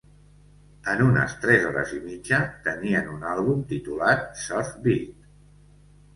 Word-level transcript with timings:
En 0.93 1.03
unes 1.07 1.35
tres 1.43 1.67
hores 1.71 1.93
i 1.97 2.01
mitja, 2.05 2.39
tenien 2.69 3.13
un 3.17 3.27
àlbum 3.35 3.63
titulat 3.75 4.27
"Surfbeat". 4.47 5.31